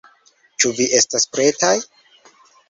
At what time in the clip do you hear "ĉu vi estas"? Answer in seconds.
0.63-1.27